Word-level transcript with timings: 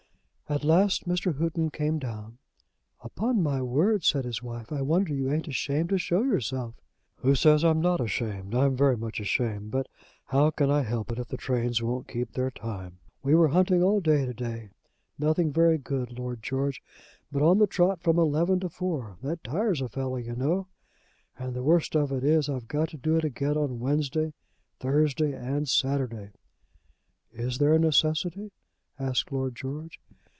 At 0.49 0.65
last 0.65 1.07
Mr. 1.07 1.33
Houghton 1.39 1.69
came 1.69 1.97
down. 1.97 2.37
"Upon 2.99 3.41
my 3.41 3.61
word," 3.61 4.03
said 4.03 4.25
his 4.25 4.43
wife, 4.43 4.69
"I 4.69 4.81
wonder 4.81 5.13
you 5.13 5.31
ain't 5.31 5.47
ashamed 5.47 5.87
to 5.91 5.97
shew 5.97 6.25
yourself." 6.25 6.75
"Who 7.19 7.35
says 7.35 7.63
I'm 7.63 7.79
not 7.79 8.01
ashamed? 8.01 8.53
I'm 8.53 8.75
very 8.75 8.97
much 8.97 9.21
ashamed. 9.21 9.71
But 9.71 9.87
how 10.25 10.49
can 10.49 10.69
I 10.69 10.81
help 10.81 11.09
it 11.09 11.19
if 11.19 11.29
the 11.29 11.37
trains 11.37 11.81
won't 11.81 12.09
keep 12.09 12.33
their 12.33 12.51
time? 12.51 12.97
We 13.23 13.33
were 13.33 13.47
hunting 13.47 13.81
all 13.81 14.01
day 14.01 14.25
to 14.25 14.33
day, 14.33 14.71
nothing 15.17 15.53
very 15.53 15.77
good, 15.77 16.19
Lord 16.19 16.43
George, 16.43 16.83
but 17.31 17.41
on 17.41 17.59
the 17.59 17.65
trot 17.65 18.01
from 18.01 18.19
eleven 18.19 18.59
to 18.59 18.67
four. 18.67 19.15
That 19.21 19.45
tires 19.45 19.79
a 19.81 19.87
fellow, 19.87 20.17
you 20.17 20.35
know. 20.35 20.67
And 21.39 21.53
the 21.53 21.63
worst 21.63 21.95
of 21.95 22.11
it 22.11 22.25
is 22.25 22.49
I've 22.49 22.67
got 22.67 22.89
to 22.89 22.97
do 22.97 23.15
it 23.15 23.23
again 23.23 23.55
on 23.55 23.79
Wednesday, 23.79 24.33
Thursday, 24.81 25.31
and 25.31 25.69
Saturday." 25.69 26.31
"Is 27.31 27.57
there 27.57 27.73
a 27.73 27.79
necessity?" 27.79 28.51
asked 28.99 29.31
Lord 29.31 29.55
George. 29.55 30.01